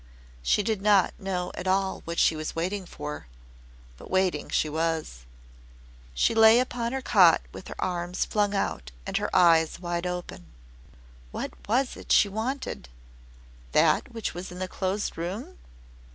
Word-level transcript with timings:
She 0.41 0.63
did 0.63 0.81
not 0.81 1.13
know 1.19 1.51
at 1.53 1.67
all 1.67 2.01
what 2.05 2.17
she 2.17 2.35
was 2.35 2.55
waiting 2.55 2.87
for, 2.87 3.27
but 3.97 4.09
waiting 4.09 4.49
she 4.49 4.67
was. 4.67 5.25
She 6.15 6.33
lay 6.33 6.59
upon 6.59 6.91
her 6.91 7.03
cot 7.03 7.39
with 7.51 7.67
her 7.67 7.75
arms 7.79 8.25
flung 8.25 8.55
out 8.55 8.89
and 9.05 9.17
her 9.17 9.29
eyes 9.31 9.79
wide 9.79 10.07
open. 10.07 10.47
What 11.29 11.51
was 11.69 11.89
it 11.91 12.09
that 12.09 12.13
she 12.13 12.27
wanted 12.29 12.89
that 13.73 14.11
which 14.11 14.33
was 14.33 14.51
in 14.51 14.57
the 14.57 14.67
closed 14.67 15.19
room? 15.19 15.59